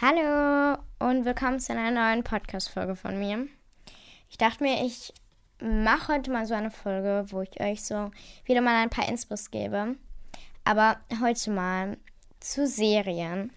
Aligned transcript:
Hallo 0.00 0.78
und 1.00 1.24
willkommen 1.24 1.58
zu 1.58 1.72
einer 1.72 1.90
neuen 1.90 2.22
Podcast-Folge 2.22 2.94
von 2.94 3.18
mir. 3.18 3.48
Ich 4.30 4.38
dachte 4.38 4.62
mir, 4.62 4.86
ich 4.86 5.12
mache 5.60 6.12
heute 6.12 6.30
mal 6.30 6.46
so 6.46 6.54
eine 6.54 6.70
Folge, 6.70 7.24
wo 7.30 7.40
ich 7.40 7.60
euch 7.60 7.82
so 7.82 8.12
wieder 8.44 8.60
mal 8.60 8.80
ein 8.80 8.90
paar 8.90 9.08
Inspos 9.08 9.50
gebe. 9.50 9.96
Aber 10.62 11.00
heute 11.20 11.50
mal 11.50 11.96
zu 12.38 12.68
Serien. 12.68 13.50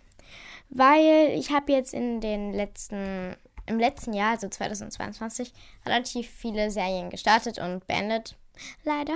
Weil 0.70 1.30
ich 1.38 1.52
habe 1.52 1.74
jetzt 1.74 1.94
in 1.94 2.22
den 2.22 2.54
letzten, 2.54 3.36
im 3.68 3.78
letzten 3.78 4.14
Jahr, 4.14 4.32
also 4.32 4.50
2022, 4.50 5.54
relativ 5.86 6.28
viele 6.28 6.72
Serien 6.72 7.12
gestartet 7.12 7.60
und 7.60 7.86
beendet. 7.86 8.36
Leider. 8.84 9.14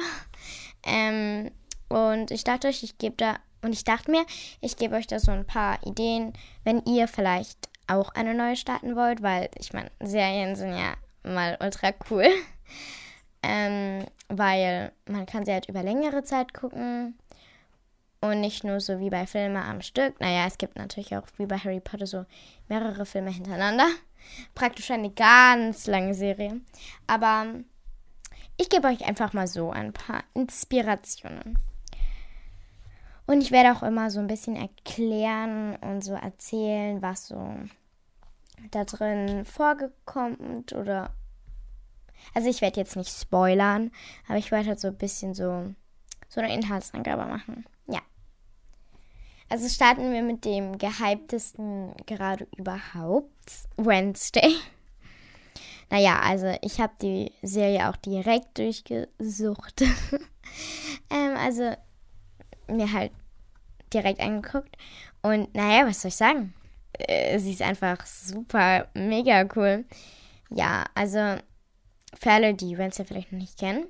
Ähm, 0.86 1.50
und 1.90 2.30
ich 2.30 2.44
dachte 2.44 2.68
euch, 2.68 2.84
ich 2.84 3.00
gebe 3.00 3.16
da 3.16 3.40
und 3.66 3.74
ich 3.74 3.84
dachte 3.84 4.12
mir, 4.12 4.26
ich 4.62 4.78
gebe 4.78 4.96
euch 4.96 5.08
da 5.08 5.20
so 5.20 5.32
ein 5.32 5.46
paar 5.46 5.86
Ideen, 5.86 6.34
wenn 6.64 6.84
ihr 6.86 7.08
vielleicht 7.08 7.70
auch 7.88 8.10
eine 8.10 8.34
neue 8.34 8.56
starten 8.56 8.96
wollt, 8.96 9.22
weil 9.22 9.50
ich 9.58 9.74
meine, 9.74 9.92
Serien 10.02 10.56
sind 10.56 10.78
ja 10.78 10.94
mal 11.24 11.58
ultra 11.62 11.92
cool. 12.10 12.28
Ähm, 13.48 14.04
weil 14.28 14.92
man 15.08 15.28
kann 15.28 15.46
sie 15.46 15.54
halt 15.54 15.70
über 15.70 15.84
längere 15.84 16.24
Zeit 16.24 16.52
gucken 16.56 17.16
und 18.20 18.42
nicht 18.42 18.64
nur 18.64 18.80
so 18.80 19.00
wie 19.00 19.12
bei 19.12 19.28
Filmen 19.28 19.58
am 19.58 19.82
Stück. 19.82 20.20
Naja, 20.20 20.48
es 20.48 20.58
gibt 20.58 20.78
natürlich 20.78 21.16
auch 21.16 21.28
wie 21.38 21.46
bei 21.46 21.58
Harry 21.60 21.80
Potter 21.80 22.08
so 22.08 22.26
mehrere 22.68 23.06
Filme 23.06 23.30
hintereinander. 23.30 23.88
Praktisch 24.56 24.90
eine 24.90 25.12
ganz 25.12 25.86
lange 25.86 26.16
Serie. 26.16 26.60
Aber 27.06 27.46
ich 28.58 28.70
gebe 28.70 28.88
euch 28.88 29.06
einfach 29.06 29.34
mal 29.34 29.46
so 29.46 29.70
ein 29.70 29.94
paar 29.94 30.24
Inspirationen. 30.34 31.60
Und 33.28 33.42
ich 33.42 33.52
werde 33.52 33.76
auch 33.76 33.84
immer 33.84 34.12
so 34.12 34.20
ein 34.20 34.28
bisschen 34.28 34.56
erklären 34.56 35.76
und 35.78 36.04
so 36.04 36.14
erzählen, 36.14 37.02
was 37.02 37.28
so 37.28 37.56
da 38.72 38.86
drin 38.86 39.46
vorgekommen 39.46 40.66
oder. 40.76 41.12
Also 42.34 42.50
ich 42.50 42.62
werde 42.62 42.80
jetzt 42.80 42.96
nicht 42.96 43.10
spoilern, 43.10 43.92
aber 44.28 44.38
ich 44.38 44.52
werde 44.52 44.70
halt 44.70 44.80
so 44.80 44.88
ein 44.88 44.98
bisschen 44.98 45.34
so, 45.34 45.74
so 46.30 46.42
eine 46.42 46.54
Inhaltsangabe 46.54 47.26
machen. 47.26 47.66
Ja. 47.88 48.02
Also 49.50 49.68
starten 49.70 50.12
wir 50.12 50.24
mit 50.24 50.46
dem 50.46 50.78
gehyptesten 50.78 51.94
gerade 52.06 52.48
überhaupt, 52.58 53.30
Wednesday. 53.78 54.56
Naja, 55.92 56.20
also 56.20 56.56
ich 56.62 56.80
habe 56.80 56.94
die 57.02 57.32
Serie 57.44 57.90
auch 57.90 57.96
direkt 57.98 58.58
durchgesucht. 58.58 59.82
ähm, 61.12 61.38
also 61.38 61.76
mir 62.68 62.92
halt 62.92 63.12
direkt 63.96 64.20
angeguckt. 64.20 64.78
Und 65.22 65.54
naja, 65.56 65.88
was 65.88 66.02
soll 66.02 66.10
ich 66.10 66.16
sagen? 66.16 66.54
Äh, 66.94 67.40
sie 67.40 67.52
ist 67.52 67.62
einfach 67.62 68.06
super, 68.06 68.88
mega 68.94 69.48
cool. 69.56 69.86
Ja, 70.50 70.86
also 70.94 71.38
für 72.14 72.32
alle, 72.32 72.54
die 72.54 72.78
Wednesday 72.78 73.06
vielleicht 73.06 73.32
noch 73.32 73.40
nicht 73.40 73.58
kennen, 73.58 73.88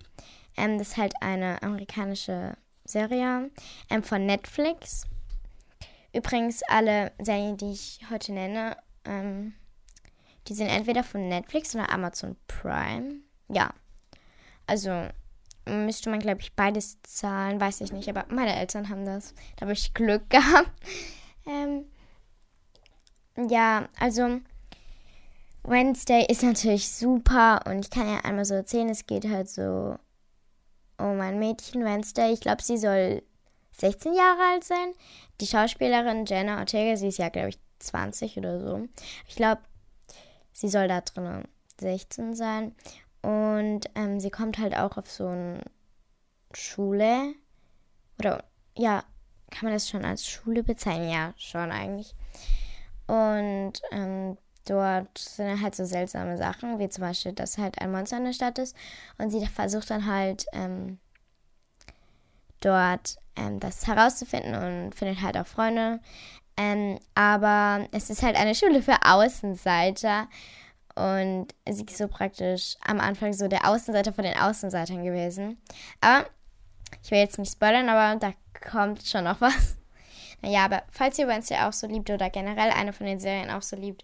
ähm, 0.58 0.78
das 0.78 0.89
ist 0.89 0.97
halt 0.97 1.14
eine 1.22 1.62
amerikanische 1.62 2.58
Serie 2.86 3.52
ähm, 3.89 4.03
von 4.03 4.25
Netflix. 4.25 5.06
Übrigens, 6.14 6.64
alle 6.64 7.12
Serien, 7.19 7.58
die 7.58 7.72
ich 7.72 8.00
heute 8.09 8.31
nenne, 8.31 8.78
ähm, 9.03 9.53
die 10.47 10.53
sind 10.53 10.67
entweder 10.67 11.03
von 11.03 11.28
Netflix 11.28 11.75
oder 11.75 11.92
Amazon 11.92 12.38
Prime. 12.47 13.16
Ja. 13.50 13.73
Also, 14.67 15.09
müsste 15.66 16.10
man, 16.10 16.20
glaube 16.20 16.42
ich, 16.42 16.54
beides 16.54 17.02
zahlen, 17.04 17.60
weiß 17.60 17.82
ich 17.82 17.92
nicht, 17.92 18.10
aber 18.10 18.26
meine 18.30 18.56
Eltern 18.56 18.90
haben 18.90 19.06
das. 19.06 19.34
Da 19.56 19.62
habe 19.62 19.74
ich 19.74 19.94
Glück 19.94 20.30
gehabt. 20.30 20.72
Ähm, 21.46 21.86
ja, 23.50 23.88
also 24.00 24.40
Wednesday 25.64 26.26
ist 26.30 26.44
natürlich 26.44 26.90
super 26.90 27.62
und 27.66 27.80
ich 27.80 27.90
kann 27.90 28.08
ja 28.08 28.20
einmal 28.20 28.46
so 28.46 28.54
erzählen, 28.54 28.90
es 28.90 29.06
geht 29.06 29.28
halt 29.28 29.50
so 29.50 29.98
um 30.98 31.20
ein 31.20 31.40
Mädchen, 31.40 31.84
Wednesday. 31.84 32.31
Ich 32.31 32.40
glaube, 32.40 32.62
sie 32.62 32.78
soll 32.78 33.24
16 33.74 34.14
Jahre 34.14 34.54
alt 34.54 34.64
sein. 34.64 34.94
Die 35.42 35.48
Schauspielerin 35.48 36.25
Jenna 36.25 36.59
Ortega, 36.59 36.96
sie 36.96 37.08
ist 37.08 37.18
ja, 37.18 37.30
glaube 37.30 37.50
ich, 37.50 37.59
20 37.80 38.38
oder 38.38 38.62
so. 38.62 38.88
Ich 39.28 39.36
glaube, 39.36 39.62
sie 40.54 40.70
soll 40.70 40.88
da 40.88 41.02
drin 41.02 41.44
16 41.80 42.36
sein. 42.36 42.75
Und 43.25 43.90
ähm, 43.96 44.19
sie 44.19 44.30
kommt 44.30 44.59
halt 44.59 44.78
auch 44.78 44.97
auf 44.97 45.09
so 45.09 45.28
eine 45.28 45.62
Schule. 46.53 47.34
Oder 48.19 48.44
ja, 48.78 49.03
kann 49.50 49.63
man 49.63 49.74
das 49.74 49.90
schon 49.90 50.06
als 50.06 50.28
Schule 50.28 50.62
bezeichnen? 50.62 51.09
Ja, 51.09 51.34
schon 51.36 51.72
eigentlich. 51.72 52.13
Und 53.08 53.74
ähm, 53.91 54.38
dort 54.66 55.18
sind 55.18 55.59
halt 55.59 55.74
so 55.74 55.86
seltsame 55.86 56.38
Sachen, 56.38 56.78
wie 56.78 56.88
zum 56.88 57.02
Beispiel, 57.02 57.34
dass 57.34 57.58
halt 57.58 57.81
ein 57.81 57.91
Monster 57.91 58.18
in 58.18 58.25
der 58.25 58.34
Stadt 58.34 58.59
ist. 58.59 58.75
Und 59.18 59.31
sie 59.31 59.44
versucht 59.47 59.90
dann 59.90 60.06
halt 60.06 60.46
ähm, 60.53 61.00
dort 62.62 63.18
ähm, 63.36 63.59
das 63.59 63.88
herauszufinden 63.88 64.53
und 64.53 64.94
findet 64.94 65.24
halt 65.24 65.36
auch 65.36 65.47
Freunde. 65.47 66.00
Ähm, 66.57 67.00
aber 67.16 67.88
es 67.92 68.12
ist 68.12 68.22
halt 68.22 68.36
eine 68.36 68.53
Schule 68.53 68.84
für 68.84 68.97
Außenseiter. 69.03 70.28
Und 70.95 71.47
sie 71.69 71.83
ist 71.83 71.97
so 71.97 72.07
praktisch 72.07 72.75
am 72.81 73.00
Anfang 73.00 73.33
so 73.33 73.47
der 73.47 73.67
Außenseiter 73.67 74.13
von 74.13 74.23
den 74.23 74.38
Außenseitern 74.38 75.03
gewesen. 75.03 75.57
Aber 76.00 76.25
ich 77.03 77.11
will 77.11 77.19
jetzt 77.19 77.38
nicht 77.38 77.51
spoilern, 77.51 77.89
aber 77.89 78.17
da 78.19 78.33
kommt 78.69 79.06
schon 79.06 79.25
noch 79.25 79.41
was. 79.41 79.78
Naja, 80.41 80.66
aber 80.66 80.83
falls 80.91 81.17
ihr 81.17 81.28
Wednesday 81.28 81.57
auch 81.59 81.73
so 81.73 81.88
liebt 81.88 82.09
oder 82.09 82.29
generell 82.29 82.69
eine 82.69 82.94
von 82.94 83.07
den 83.07 83.19
Serien 83.19 83.50
auch 83.50 83.63
so 83.63 83.75
liebt, 83.75 84.03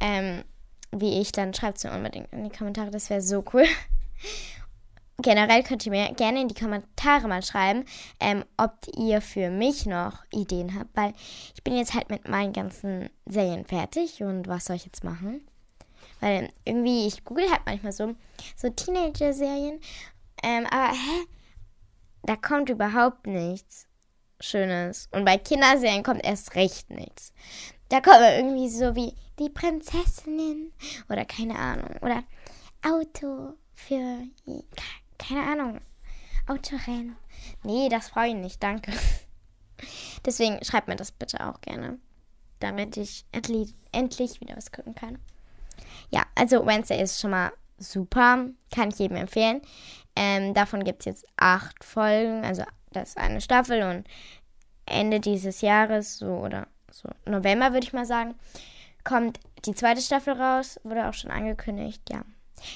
ähm, 0.00 0.44
wie 0.92 1.20
ich, 1.20 1.32
dann 1.32 1.52
schreibt 1.52 1.78
es 1.78 1.84
mir 1.84 1.92
unbedingt 1.92 2.32
in 2.32 2.44
die 2.44 2.56
Kommentare. 2.56 2.90
Das 2.90 3.10
wäre 3.10 3.20
so 3.20 3.44
cool. 3.52 3.64
Generell 5.18 5.62
könnt 5.62 5.84
ihr 5.84 5.92
mir 5.92 6.12
gerne 6.14 6.40
in 6.40 6.48
die 6.48 6.54
Kommentare 6.54 7.28
mal 7.28 7.42
schreiben, 7.42 7.84
ähm, 8.18 8.44
ob 8.56 8.72
ihr 8.96 9.20
für 9.20 9.50
mich 9.50 9.84
noch 9.84 10.24
Ideen 10.30 10.78
habt, 10.78 10.96
weil 10.96 11.12
ich 11.54 11.62
bin 11.62 11.76
jetzt 11.76 11.92
halt 11.92 12.08
mit 12.08 12.28
meinen 12.28 12.52
ganzen 12.52 13.10
Serien 13.26 13.66
fertig 13.66 14.22
und 14.22 14.48
was 14.48 14.64
soll 14.64 14.76
ich 14.76 14.86
jetzt 14.86 15.04
machen? 15.04 15.46
Weil 16.22 16.52
irgendwie, 16.64 17.08
ich 17.08 17.24
google 17.24 17.50
halt 17.50 17.62
manchmal 17.66 17.90
so, 17.90 18.14
so 18.54 18.70
Teenager-Serien. 18.70 19.80
Ähm, 20.40 20.66
aber 20.66 20.92
hä? 20.92 21.26
Da 22.22 22.36
kommt 22.36 22.70
überhaupt 22.70 23.26
nichts 23.26 23.88
Schönes. 24.38 25.08
Und 25.10 25.24
bei 25.24 25.36
Kinderserien 25.36 26.04
kommt 26.04 26.24
erst 26.24 26.54
recht 26.54 26.90
nichts. 26.90 27.32
Da 27.88 28.00
kommt 28.00 28.20
irgendwie 28.20 28.68
so 28.68 28.94
wie 28.94 29.14
die 29.40 29.50
Prinzessinnen 29.50 30.72
oder 31.08 31.24
keine 31.24 31.58
Ahnung. 31.58 31.96
Oder 32.02 32.22
Auto 32.82 33.54
für. 33.74 34.22
Keine 35.18 35.42
Ahnung. 35.42 35.80
Autorennen. 36.46 37.16
Nee, 37.64 37.88
das 37.88 38.10
brauche 38.10 38.28
ich 38.28 38.34
nicht, 38.34 38.62
danke. 38.62 38.92
Deswegen 40.24 40.64
schreibt 40.64 40.86
mir 40.86 40.94
das 40.94 41.10
bitte 41.10 41.44
auch 41.44 41.60
gerne. 41.62 41.98
Damit 42.60 42.96
ich 42.96 43.24
endlich, 43.32 43.74
endlich 43.90 44.40
wieder 44.40 44.56
was 44.56 44.70
gucken 44.70 44.94
kann. 44.94 45.18
Ja, 46.10 46.24
also 46.34 46.66
Wednesday 46.66 47.02
ist 47.02 47.20
schon 47.20 47.30
mal 47.30 47.52
super. 47.78 48.46
Kann 48.74 48.88
ich 48.90 48.98
jedem 48.98 49.16
empfehlen. 49.16 49.62
Ähm, 50.16 50.54
davon 50.54 50.84
gibt 50.84 51.00
es 51.00 51.06
jetzt 51.06 51.26
acht 51.36 51.84
Folgen. 51.84 52.44
Also 52.44 52.64
das 52.90 53.10
ist 53.10 53.18
eine 53.18 53.40
Staffel 53.40 53.82
und 53.82 54.06
Ende 54.86 55.20
dieses 55.20 55.60
Jahres, 55.60 56.18
so 56.18 56.26
oder 56.26 56.66
so 56.90 57.08
November 57.24 57.72
würde 57.72 57.86
ich 57.86 57.92
mal 57.92 58.04
sagen, 58.04 58.34
kommt 59.04 59.40
die 59.64 59.74
zweite 59.74 60.00
Staffel 60.00 60.34
raus. 60.34 60.78
Wurde 60.82 61.08
auch 61.08 61.14
schon 61.14 61.30
angekündigt, 61.30 62.02
ja. 62.10 62.22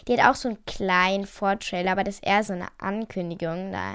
Die 0.09 0.19
hat 0.19 0.29
auch 0.29 0.35
so 0.35 0.49
einen 0.49 0.65
kleinen 0.67 1.27
Vortrailer, 1.27 1.93
aber 1.93 2.05
das 2.05 2.17
ist 2.17 2.27
eher 2.27 2.43
so 2.43 2.53
eine 2.53 2.69
Ankündigung. 2.79 3.73
Da 3.73 3.95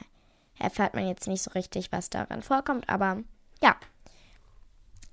erfährt 0.57 0.93
man 0.93 1.07
jetzt 1.07 1.27
nicht 1.27 1.41
so 1.41 1.51
richtig, 1.51 1.91
was 1.91 2.09
daran 2.09 2.43
vorkommt. 2.43 2.87
Aber 2.87 3.23
ja, 3.61 3.75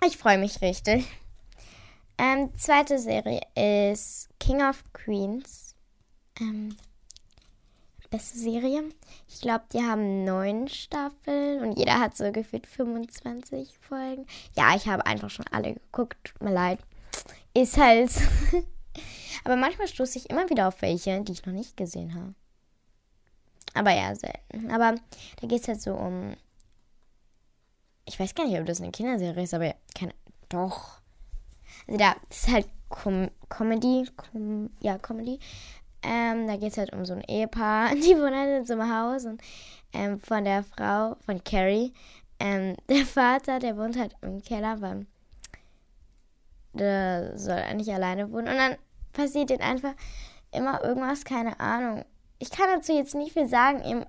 ich 0.06 0.16
freue 0.16 0.38
mich 0.38 0.60
richtig. 0.60 1.06
Ähm, 2.18 2.52
zweite 2.58 2.98
Serie 2.98 3.40
ist 3.54 4.28
King 4.40 4.60
of 4.62 4.82
Queens. 4.92 5.76
Ähm, 6.40 6.76
beste 8.10 8.38
Serie. 8.38 8.84
Ich 9.28 9.40
glaube, 9.40 9.64
die 9.72 9.82
haben 9.82 10.24
neun 10.24 10.68
Staffeln 10.68 11.62
und 11.62 11.78
jeder 11.78 12.00
hat 12.00 12.16
so 12.16 12.30
gefühlt 12.32 12.66
25 12.66 13.78
Folgen. 13.78 14.26
Ja, 14.56 14.74
ich 14.74 14.88
habe 14.88 15.06
einfach 15.06 15.30
schon 15.30 15.46
alle 15.50 15.74
geguckt. 15.74 16.16
Tut 16.24 16.42
mir 16.42 16.52
leid. 16.52 16.80
Ist 17.54 17.76
halt. 17.76 18.10
Aber 19.44 19.56
manchmal 19.56 19.88
stoße 19.88 20.18
ich 20.18 20.30
immer 20.30 20.48
wieder 20.50 20.68
auf 20.68 20.82
welche, 20.82 21.20
die 21.22 21.32
ich 21.32 21.46
noch 21.46 21.52
nicht 21.52 21.76
gesehen 21.76 22.14
habe. 22.14 22.34
Aber 23.74 23.92
ja, 23.92 24.14
selten. 24.14 24.70
Aber 24.70 24.96
da 25.40 25.46
geht 25.46 25.62
es 25.62 25.68
halt 25.68 25.80
so 25.80 25.94
um. 25.94 26.34
Ich 28.06 28.18
weiß 28.18 28.34
gar 28.34 28.46
nicht, 28.46 28.58
ob 28.58 28.66
das 28.66 28.80
eine 28.80 28.90
Kinderserie 28.90 29.44
ist, 29.44 29.54
aber 29.54 29.74
keine. 29.94 30.14
Doch. 30.48 30.97
Also 31.86 31.98
da 31.98 32.16
das 32.28 32.38
ist 32.38 32.52
halt 32.52 32.68
Com 32.88 33.30
Comedy. 33.48 34.08
Com 34.16 34.70
ja, 34.80 34.98
Comedy. 34.98 35.38
Ähm, 36.02 36.46
da 36.46 36.56
geht 36.56 36.72
es 36.72 36.78
halt 36.78 36.92
um 36.92 37.04
so 37.04 37.14
ein 37.14 37.22
Ehepaar, 37.22 37.90
die 37.94 38.16
wohnen 38.16 38.34
halt 38.34 38.60
in 38.60 38.66
so 38.66 38.74
einem 38.74 38.94
Haus 38.94 39.24
und 39.24 39.40
ähm, 39.92 40.20
von 40.20 40.44
der 40.44 40.62
Frau, 40.62 41.16
von 41.26 41.42
Carrie, 41.42 41.92
ähm, 42.38 42.76
der 42.88 43.04
Vater, 43.04 43.58
der 43.58 43.76
wohnt 43.76 43.98
halt 43.98 44.14
im 44.22 44.42
Keller, 44.42 44.80
weil 44.80 45.06
der 46.72 47.36
soll 47.36 47.56
eigentlich 47.56 47.92
alleine 47.92 48.30
wohnen. 48.30 48.48
Und 48.48 48.56
dann 48.56 48.76
passiert 49.12 49.50
ihm 49.50 49.60
einfach 49.60 49.94
immer 50.52 50.82
irgendwas, 50.84 51.24
keine 51.24 51.58
Ahnung. 51.58 52.04
Ich 52.38 52.50
kann 52.50 52.68
dazu 52.72 52.92
jetzt 52.92 53.14
nicht 53.14 53.32
viel 53.32 53.48
sagen. 53.48 54.06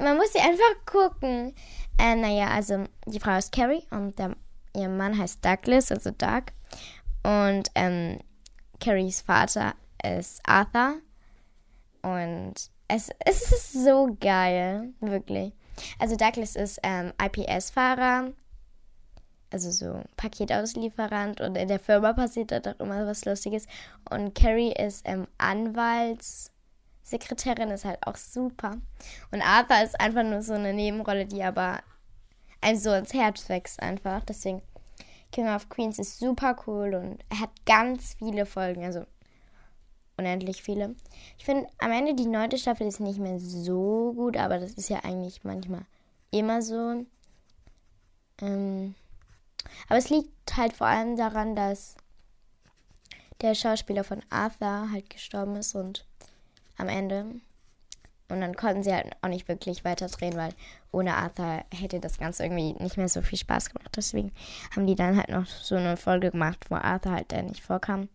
Man 0.00 0.16
muss 0.16 0.32
sie 0.32 0.38
einfach 0.38 0.84
gucken. 0.84 1.54
Äh, 1.98 2.14
naja, 2.14 2.48
also 2.48 2.84
die 3.06 3.18
Frau 3.18 3.36
ist 3.36 3.52
Carrie 3.52 3.82
und 3.90 4.18
der, 4.18 4.36
ihr 4.74 4.88
Mann 4.88 5.18
heißt 5.18 5.44
Douglas, 5.44 5.90
also 5.90 6.10
Doug. 6.10 6.52
Und 7.26 7.70
ähm, 7.74 8.20
Carries 8.78 9.22
Vater 9.22 9.74
ist 10.00 10.40
Arthur. 10.46 11.00
Und 12.02 12.54
es, 12.86 13.10
es 13.24 13.50
ist 13.50 13.72
so 13.72 14.16
geil, 14.20 14.92
wirklich. 15.00 15.52
Also 15.98 16.14
Douglas 16.14 16.54
ist 16.54 16.78
ähm, 16.84 17.12
IPS-Fahrer, 17.20 18.30
also 19.50 19.72
so 19.72 20.04
Paketauslieferant 20.16 21.40
und 21.40 21.56
in 21.56 21.66
der 21.66 21.80
Firma 21.80 22.12
passiert 22.12 22.52
da 22.52 22.60
doch 22.60 22.78
immer 22.78 23.04
was 23.08 23.24
Lustiges. 23.24 23.66
Und 24.08 24.36
Carrie 24.36 24.72
ist 24.72 25.02
ähm, 25.08 25.26
Anwaltssekretärin, 25.38 27.72
ist 27.72 27.84
halt 27.84 28.06
auch 28.06 28.14
super. 28.14 28.76
Und 29.32 29.42
Arthur 29.42 29.82
ist 29.82 30.00
einfach 30.00 30.22
nur 30.22 30.42
so 30.42 30.54
eine 30.54 30.72
Nebenrolle, 30.72 31.26
die 31.26 31.42
aber 31.42 31.80
einem 32.60 32.78
so 32.78 32.92
ins 32.92 33.14
Herz 33.14 33.48
wächst 33.48 33.82
einfach. 33.82 34.24
Deswegen 34.24 34.62
King 35.36 35.48
of 35.48 35.68
Queens 35.68 35.98
ist 35.98 36.18
super 36.18 36.56
cool 36.66 36.94
und 36.94 37.18
er 37.28 37.40
hat 37.40 37.50
ganz 37.66 38.14
viele 38.14 38.46
Folgen, 38.46 38.82
also 38.82 39.04
unendlich 40.16 40.62
viele. 40.62 40.96
Ich 41.36 41.44
finde, 41.44 41.66
am 41.76 41.92
Ende 41.92 42.14
die 42.14 42.24
neunte 42.24 42.56
Staffel 42.56 42.86
ist 42.86 43.00
nicht 43.00 43.18
mehr 43.18 43.38
so 43.38 44.14
gut, 44.14 44.38
aber 44.38 44.58
das 44.58 44.72
ist 44.72 44.88
ja 44.88 45.04
eigentlich 45.04 45.44
manchmal 45.44 45.84
immer 46.30 46.62
so. 46.62 47.04
Ähm, 48.40 48.94
aber 49.90 49.98
es 49.98 50.08
liegt 50.08 50.56
halt 50.56 50.72
vor 50.72 50.86
allem 50.86 51.18
daran, 51.18 51.54
dass 51.54 51.96
der 53.42 53.54
Schauspieler 53.54 54.04
von 54.04 54.22
Arthur 54.30 54.90
halt 54.90 55.10
gestorben 55.10 55.56
ist 55.56 55.74
und 55.74 56.06
am 56.78 56.88
Ende. 56.88 57.42
Und 58.28 58.40
dann 58.40 58.56
konnten 58.56 58.82
sie 58.82 58.92
halt 58.92 59.12
auch 59.22 59.28
nicht 59.28 59.46
wirklich 59.48 59.84
weiter 59.84 60.08
drehen, 60.08 60.36
weil 60.36 60.52
ohne 60.90 61.14
Arthur 61.14 61.64
hätte 61.72 62.00
das 62.00 62.18
Ganze 62.18 62.42
irgendwie 62.44 62.72
nicht 62.82 62.96
mehr 62.96 63.08
so 63.08 63.22
viel 63.22 63.38
Spaß 63.38 63.70
gemacht. 63.70 63.92
Deswegen 63.96 64.32
haben 64.74 64.86
die 64.86 64.96
dann 64.96 65.16
halt 65.16 65.28
noch 65.28 65.46
so 65.46 65.76
eine 65.76 65.96
Folge 65.96 66.32
gemacht, 66.32 66.66
wo 66.68 66.74
Arthur 66.74 67.12
halt 67.12 67.30
da 67.30 67.40
nicht 67.42 67.62
vorkam. 67.62 68.08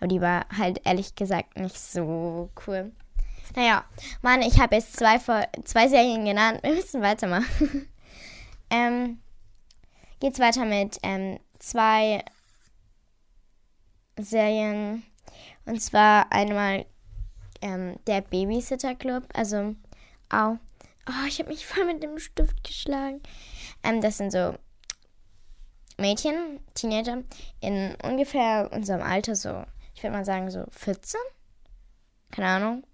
Aber 0.00 0.08
die 0.08 0.20
war 0.20 0.46
halt 0.56 0.80
ehrlich 0.84 1.14
gesagt 1.14 1.58
nicht 1.58 1.78
so 1.78 2.50
cool. 2.66 2.92
Naja, 3.56 3.84
Mann, 4.20 4.42
ich 4.42 4.60
habe 4.60 4.76
jetzt 4.76 4.96
zwei, 4.96 5.18
zwei 5.64 5.88
Serien 5.88 6.24
genannt. 6.24 6.60
Wir 6.62 6.74
müssen 6.74 7.00
weitermachen. 7.00 7.88
ähm, 8.70 9.18
geht's 10.20 10.38
weiter 10.38 10.66
mit 10.66 10.98
ähm, 11.02 11.38
zwei 11.58 12.22
Serien. 14.18 15.02
Und 15.64 15.80
zwar 15.80 16.30
einmal 16.30 16.84
ähm, 17.60 17.96
der 18.06 18.20
Babysitter 18.20 18.94
Club. 18.94 19.24
Also, 19.34 19.74
au. 20.30 20.58
Oh, 21.08 21.26
ich 21.26 21.38
habe 21.38 21.50
mich 21.50 21.66
voll 21.66 21.86
mit 21.86 22.02
dem 22.02 22.18
Stift 22.18 22.62
geschlagen. 22.64 23.22
Ähm, 23.82 24.00
das 24.00 24.18
sind 24.18 24.30
so 24.30 24.54
Mädchen, 25.96 26.60
Teenager, 26.74 27.22
in 27.60 27.96
ungefähr 28.04 28.70
unserem 28.72 29.02
Alter, 29.02 29.34
so 29.34 29.64
ich 29.98 30.04
würde 30.04 30.16
mal 30.16 30.24
sagen 30.24 30.48
so 30.48 30.64
14. 30.70 31.18
Keine 32.30 32.46
Ahnung. 32.46 32.84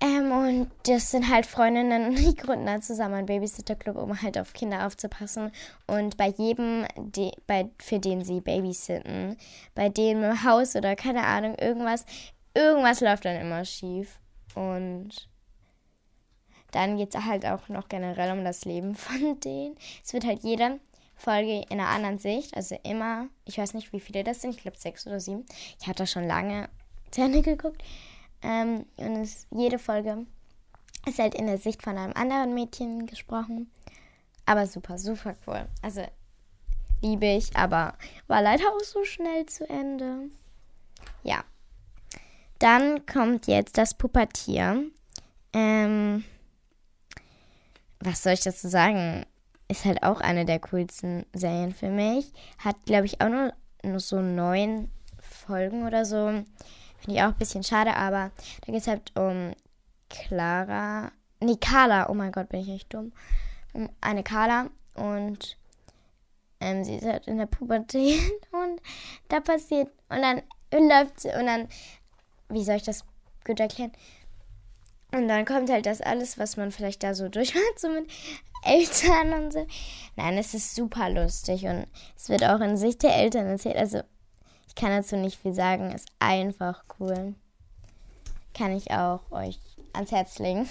Ähm, 0.00 0.30
und 0.30 0.70
das 0.84 1.10
sind 1.10 1.28
halt 1.28 1.44
Freundinnen, 1.44 2.14
die 2.14 2.36
gründen 2.36 2.66
dann 2.66 2.82
zusammen 2.82 3.14
einen 3.14 3.26
Babysitterclub, 3.26 3.96
um 3.96 4.22
halt 4.22 4.38
auf 4.38 4.52
Kinder 4.52 4.86
aufzupassen. 4.86 5.50
Und 5.88 6.16
bei 6.16 6.28
jedem, 6.28 6.86
die, 6.96 7.32
bei, 7.48 7.68
für 7.78 7.98
den 7.98 8.22
sie 8.22 8.40
babysitten, 8.40 9.36
bei 9.74 9.88
dem 9.88 10.22
im 10.22 10.44
Haus 10.44 10.76
oder 10.76 10.94
keine 10.94 11.24
Ahnung, 11.24 11.56
irgendwas, 11.56 12.06
irgendwas 12.54 13.00
läuft 13.00 13.24
dann 13.24 13.40
immer 13.40 13.64
schief. 13.64 14.18
Und 14.54 15.28
dann 16.72 16.96
geht 16.96 17.14
es 17.14 17.24
halt 17.24 17.46
auch 17.46 17.68
noch 17.68 17.88
generell 17.88 18.32
um 18.32 18.44
das 18.44 18.64
Leben 18.64 18.94
von 18.94 19.40
denen. 19.44 19.76
Es 20.04 20.12
wird 20.12 20.24
halt 20.24 20.42
jeder 20.42 20.78
Folge 21.16 21.64
in 21.68 21.80
einer 21.80 21.88
anderen 21.88 22.18
Sicht. 22.18 22.56
Also 22.56 22.78
immer, 22.82 23.28
ich 23.44 23.58
weiß 23.58 23.74
nicht, 23.74 23.92
wie 23.92 24.00
viele 24.00 24.24
das 24.24 24.40
sind, 24.40 24.54
ich 24.54 24.62
glaube 24.62 24.78
sechs 24.78 25.06
oder 25.06 25.20
sieben. 25.20 25.44
Ich 25.80 25.86
hatte 25.86 26.06
schon 26.06 26.26
lange 26.26 26.68
zu 27.10 27.42
geguckt. 27.42 27.82
Ähm, 28.42 28.86
und 28.96 29.16
es, 29.16 29.46
jede 29.50 29.78
Folge 29.78 30.26
ist 31.06 31.18
halt 31.18 31.34
in 31.34 31.46
der 31.46 31.58
Sicht 31.58 31.82
von 31.82 31.96
einem 31.98 32.14
anderen 32.14 32.54
Mädchen 32.54 33.06
gesprochen. 33.06 33.70
Aber 34.46 34.66
super, 34.66 34.98
super 34.98 35.34
cool. 35.46 35.66
Also 35.82 36.06
liebe 37.02 37.26
ich, 37.26 37.54
aber 37.56 37.94
war 38.26 38.42
leider 38.42 38.64
auch 38.64 38.80
so 38.80 39.04
schnell 39.04 39.46
zu 39.46 39.68
Ende. 39.68 40.30
Ja. 41.22 41.44
Dann 42.60 43.04
kommt 43.06 43.48
jetzt 43.48 43.76
das 43.76 43.94
Pubertier. 43.94 44.84
Ähm, 45.52 46.24
was 47.98 48.22
soll 48.22 48.34
ich 48.34 48.40
dazu 48.40 48.68
sagen? 48.68 49.26
ist 49.70 49.84
halt 49.84 50.02
auch 50.02 50.20
eine 50.20 50.44
der 50.44 50.58
coolsten 50.58 51.24
Serien 51.32 51.72
für 51.72 51.88
mich. 51.90 52.32
Hat, 52.58 52.76
glaube 52.84 53.06
ich, 53.06 53.20
auch 53.20 53.28
nur, 53.28 53.52
nur 53.84 54.00
so 54.00 54.20
neun 54.20 54.90
Folgen 55.20 55.86
oder 55.86 56.04
so. 56.04 56.26
Finde 56.98 57.16
ich 57.16 57.22
auch 57.22 57.28
ein 57.28 57.38
bisschen 57.38 57.62
schade, 57.62 57.96
aber 57.96 58.32
da 58.66 58.72
geht 58.72 58.82
es 58.82 58.88
halt 58.88 59.12
um 59.16 59.52
Clara. 60.10 61.12
Nee, 61.40 61.56
Carla. 61.56 62.10
Oh 62.10 62.14
mein 62.14 62.32
Gott, 62.32 62.48
bin 62.48 62.60
ich 62.60 62.68
echt 62.68 62.92
dumm. 62.92 63.12
Um 63.72 63.88
eine 64.00 64.24
Carla 64.24 64.68
und 64.94 65.56
ähm, 66.58 66.84
sie 66.84 66.96
ist 66.96 67.06
halt 67.06 67.28
in 67.28 67.38
der 67.38 67.46
Pubertät 67.46 68.20
und 68.50 68.82
da 69.28 69.40
passiert 69.40 69.88
und 70.08 70.20
dann 70.20 70.42
läuft 70.72 71.20
sie 71.20 71.28
und 71.28 71.46
dann, 71.46 71.68
wie 72.50 72.64
soll 72.64 72.76
ich 72.76 72.82
das 72.82 73.04
gut 73.44 73.60
erklären? 73.60 73.92
Und 75.12 75.28
dann 75.28 75.44
kommt 75.44 75.70
halt 75.70 75.86
das 75.86 76.00
alles, 76.00 76.38
was 76.38 76.56
man 76.56 76.70
vielleicht 76.70 77.02
da 77.02 77.14
so 77.14 77.28
durchmacht, 77.30 77.78
so 77.78 77.88
mit 77.88 78.10
Eltern 78.62 79.32
und 79.32 79.52
so. 79.52 79.66
Nein, 80.16 80.38
es 80.38 80.54
ist 80.54 80.74
super 80.74 81.10
lustig 81.10 81.64
und 81.64 81.86
es 82.16 82.28
wird 82.28 82.44
auch 82.44 82.60
in 82.60 82.76
Sicht 82.76 83.02
der 83.02 83.16
Eltern 83.16 83.46
erzählt. 83.46 83.76
Also, 83.76 84.02
ich 84.68 84.74
kann 84.74 84.90
dazu 84.90 85.16
nicht 85.16 85.40
viel 85.40 85.54
sagen. 85.54 85.92
Ist 85.92 86.08
einfach 86.18 86.84
cool. 86.98 87.34
Kann 88.54 88.76
ich 88.76 88.90
auch 88.90 89.30
euch 89.30 89.58
ans 89.92 90.12
Herz 90.12 90.38
legen. 90.38 90.68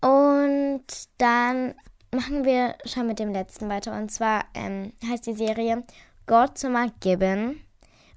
Und 0.00 0.84
dann 1.18 1.74
machen 2.10 2.44
wir 2.44 2.76
schon 2.84 3.06
mit 3.06 3.18
dem 3.18 3.32
letzten 3.32 3.68
weiter. 3.68 3.96
Und 3.96 4.10
zwar 4.10 4.44
ähm, 4.54 4.92
heißt 5.08 5.26
die 5.26 5.34
Serie 5.34 5.84
God 6.26 6.60
to 6.60 6.68
Gibbon. 7.00 7.60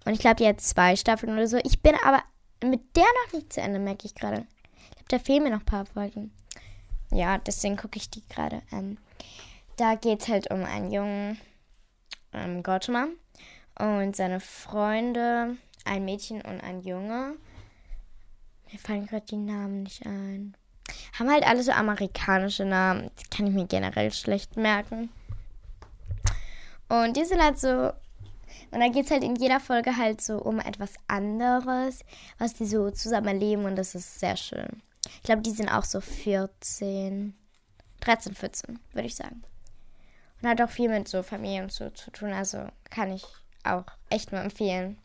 Und 0.05 0.13
ich 0.13 0.19
glaube, 0.19 0.35
die 0.35 0.47
hat 0.47 0.61
zwei 0.61 0.95
Staffeln 0.95 1.33
oder 1.33 1.47
so. 1.47 1.57
Ich 1.63 1.81
bin 1.81 1.95
aber 2.03 2.23
mit 2.63 2.95
der 2.95 3.03
noch 3.25 3.33
nicht 3.33 3.51
zu 3.51 3.61
Ende, 3.61 3.79
merke 3.79 4.05
ich 4.05 4.15
gerade. 4.15 4.45
Ich 4.97 5.05
glaube, 5.05 5.09
da 5.09 5.19
fehlen 5.19 5.43
mir 5.43 5.49
noch 5.49 5.59
ein 5.59 5.65
paar 5.65 5.85
Folgen. 5.85 6.31
Ja, 7.11 7.37
deswegen 7.39 7.77
gucke 7.77 7.97
ich 7.97 8.09
die 8.09 8.23
gerade. 8.27 8.61
Ähm, 8.71 8.97
da 9.77 9.95
geht 9.95 10.21
es 10.21 10.27
halt 10.27 10.51
um 10.51 10.63
einen 10.63 10.91
jungen 10.91 11.39
ähm, 12.33 12.63
Gottemann 12.63 13.13
und 13.77 14.15
seine 14.15 14.39
Freunde, 14.39 15.57
ein 15.85 16.05
Mädchen 16.05 16.41
und 16.41 16.61
ein 16.61 16.81
Junge. 16.81 17.35
Mir 18.71 18.79
fallen 18.79 19.07
gerade 19.07 19.25
die 19.25 19.37
Namen 19.37 19.83
nicht 19.83 20.05
ein. 20.05 20.55
Haben 21.17 21.31
halt 21.31 21.47
alle 21.47 21.63
so 21.63 21.71
amerikanische 21.71 22.65
Namen. 22.65 23.09
Das 23.15 23.29
kann 23.29 23.47
ich 23.47 23.53
mir 23.53 23.65
generell 23.65 24.11
schlecht 24.11 24.57
merken. 24.57 25.09
Und 26.89 27.17
die 27.17 27.25
sind 27.25 27.41
halt 27.41 27.59
so 27.59 27.91
und 28.71 28.79
da 28.79 28.87
geht 28.89 29.05
es 29.05 29.11
halt 29.11 29.23
in 29.23 29.35
jeder 29.35 29.59
Folge 29.59 29.97
halt 29.97 30.21
so 30.21 30.37
um 30.37 30.59
etwas 30.59 30.93
anderes, 31.07 32.01
was 32.37 32.53
die 32.53 32.65
so 32.65 32.91
zusammen 32.91 33.27
erleben 33.27 33.65
und 33.65 33.75
das 33.75 33.95
ist 33.95 34.19
sehr 34.19 34.37
schön. 34.37 34.81
Ich 35.05 35.23
glaube, 35.23 35.41
die 35.41 35.51
sind 35.51 35.69
auch 35.69 35.83
so 35.83 36.01
14, 36.01 37.35
13, 38.01 38.35
14, 38.35 38.79
würde 38.93 39.07
ich 39.07 39.15
sagen. 39.15 39.43
Und 40.41 40.49
hat 40.49 40.61
auch 40.61 40.69
viel 40.69 40.89
mit 40.89 41.07
so 41.07 41.23
Familie 41.23 41.63
und 41.63 41.71
so 41.71 41.89
zu 41.89 42.11
tun, 42.11 42.33
also 42.33 42.67
kann 42.89 43.11
ich 43.11 43.25
auch 43.63 43.85
echt 44.09 44.31
nur 44.31 44.41
empfehlen. 44.41 44.97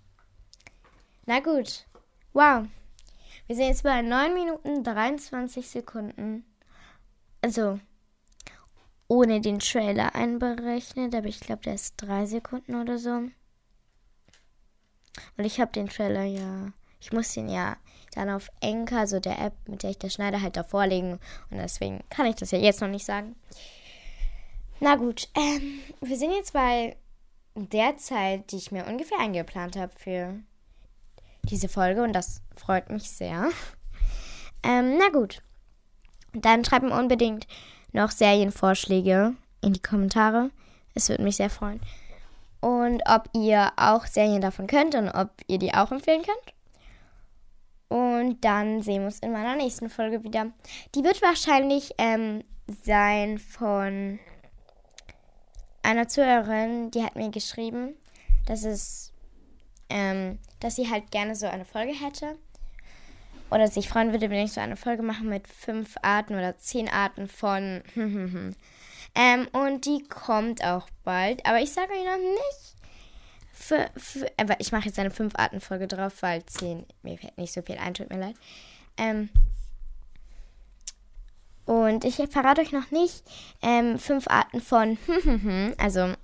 Na 1.26 1.40
gut. 1.40 1.86
Wow. 2.32 2.66
Wir 3.46 3.56
sind 3.56 3.66
jetzt 3.66 3.82
bei 3.82 4.02
9 4.02 4.34
Minuten 4.34 4.84
23 4.84 5.68
Sekunden. 5.68 6.44
Also, 7.42 7.80
ohne 9.10 9.40
den 9.40 9.58
Trailer 9.58 10.14
einberechnet, 10.14 11.16
aber 11.16 11.26
ich 11.26 11.40
glaube, 11.40 11.62
der 11.62 11.74
ist 11.74 11.96
3 11.96 12.26
Sekunden 12.26 12.76
oder 12.76 12.96
so. 12.96 13.10
Und 13.10 13.32
ich 15.38 15.60
habe 15.60 15.72
den 15.72 15.88
Trailer 15.88 16.22
ja, 16.22 16.72
ich 17.00 17.12
muss 17.12 17.34
den 17.34 17.48
ja 17.48 17.76
dann 18.14 18.30
auf 18.30 18.50
Enka, 18.60 19.00
also 19.00 19.18
der 19.18 19.40
App, 19.40 19.54
mit 19.66 19.82
der 19.82 19.90
ich 19.90 19.98
das 19.98 20.14
schneide, 20.14 20.40
halt 20.40 20.56
davor 20.56 20.86
legen. 20.86 21.18
Und 21.50 21.58
deswegen 21.58 22.04
kann 22.08 22.26
ich 22.26 22.36
das 22.36 22.52
ja 22.52 22.58
jetzt 22.58 22.80
noch 22.80 22.88
nicht 22.88 23.04
sagen. 23.04 23.34
Na 24.78 24.94
gut, 24.94 25.28
ähm, 25.34 25.80
wir 26.00 26.16
sind 26.16 26.30
jetzt 26.30 26.52
bei 26.52 26.96
der 27.56 27.96
Zeit, 27.96 28.52
die 28.52 28.58
ich 28.58 28.70
mir 28.70 28.86
ungefähr 28.86 29.18
eingeplant 29.18 29.74
habe 29.74 29.92
für 29.96 30.38
diese 31.42 31.68
Folge 31.68 32.04
und 32.04 32.12
das 32.12 32.42
freut 32.56 32.90
mich 32.90 33.10
sehr. 33.10 33.50
Ähm, 34.62 34.98
na 34.98 35.08
gut, 35.08 35.42
dann 36.34 36.62
schreibt 36.66 36.84
mir 36.84 36.94
unbedingt 36.94 37.46
noch 37.92 38.10
Serienvorschläge 38.10 39.34
in 39.60 39.72
die 39.72 39.82
Kommentare. 39.82 40.50
Es 40.94 41.08
würde 41.08 41.22
mich 41.22 41.36
sehr 41.36 41.50
freuen. 41.50 41.80
und 42.60 43.02
ob 43.06 43.28
ihr 43.32 43.72
auch 43.76 44.06
Serien 44.06 44.42
davon 44.42 44.66
könnt 44.66 44.94
und 44.94 45.08
ob 45.08 45.30
ihr 45.46 45.58
die 45.58 45.72
auch 45.74 45.90
empfehlen 45.90 46.22
könnt. 46.22 46.54
Und 47.88 48.44
dann 48.44 48.82
sehen 48.82 49.00
wir 49.00 49.06
uns 49.06 49.18
in 49.20 49.32
meiner 49.32 49.56
nächsten 49.56 49.90
Folge 49.90 50.22
wieder. 50.22 50.52
Die 50.94 51.02
wird 51.02 51.20
wahrscheinlich 51.22 51.92
ähm, 51.98 52.44
sein 52.84 53.38
von 53.38 54.20
einer 55.82 56.06
Zuhörerin, 56.06 56.90
die 56.90 57.02
hat 57.02 57.16
mir 57.16 57.30
geschrieben, 57.30 57.96
dass 58.46 58.64
es, 58.64 59.12
ähm, 59.88 60.38
dass 60.60 60.76
sie 60.76 60.88
halt 60.90 61.10
gerne 61.10 61.34
so 61.34 61.46
eine 61.46 61.64
Folge 61.64 61.92
hätte. 61.92 62.36
Oder 63.50 63.68
sich 63.68 63.88
freuen 63.88 64.12
würde, 64.12 64.30
wenn 64.30 64.44
ich 64.44 64.52
so 64.52 64.60
eine 64.60 64.76
Folge 64.76 65.02
mache 65.02 65.24
mit 65.24 65.48
fünf 65.48 65.96
Arten 66.02 66.34
oder 66.34 66.56
zehn 66.58 66.88
Arten 66.88 67.28
von. 67.28 67.82
ähm, 69.14 69.48
und 69.52 69.86
die 69.86 70.04
kommt 70.04 70.64
auch 70.64 70.88
bald. 71.04 71.44
Aber 71.46 71.60
ich 71.60 71.72
sage 71.72 71.92
euch 71.92 72.04
noch 72.04 72.18
nicht. 72.18 72.76
Für, 73.52 73.90
für, 73.96 74.26
aber 74.38 74.58
ich 74.58 74.72
mache 74.72 74.86
jetzt 74.86 74.98
eine 74.98 75.10
fünf 75.10 75.34
Arten 75.36 75.60
Folge 75.60 75.86
drauf, 75.86 76.22
weil 76.22 76.44
zehn 76.46 76.86
mir 77.02 77.18
fällt 77.18 77.36
nicht 77.36 77.52
so 77.52 77.60
viel 77.62 77.76
ein, 77.76 77.94
tut 77.94 78.08
mir 78.08 78.18
leid. 78.18 78.36
Ähm, 78.96 79.28
und 81.66 82.04
ich 82.04 82.16
verrate 82.16 82.62
euch 82.62 82.72
noch 82.72 82.90
nicht 82.90 83.22
ähm, 83.62 83.98
fünf 83.98 84.28
Arten 84.28 84.60
von, 84.60 84.98
also 85.78 86.14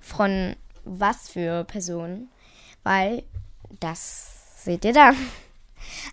von 0.00 0.56
was 0.84 1.28
für 1.28 1.64
Personen, 1.64 2.30
weil 2.82 3.24
das 3.80 4.64
seht 4.64 4.84
ihr 4.84 4.92
dann. 4.92 5.16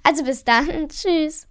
Also 0.04 0.24
bis 0.24 0.44
dann, 0.44 0.68
tschüss. 0.90 1.48